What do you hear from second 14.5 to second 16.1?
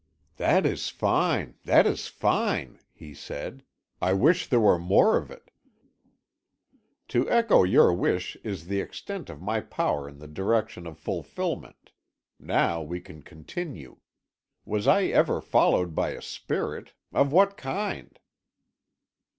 Was I ever followed